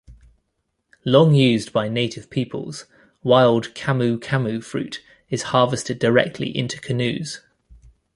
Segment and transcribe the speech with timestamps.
[1.05, 2.85] Long used by native peoples,
[3.21, 7.41] wild camu camu fruit is harvested directly into canoes.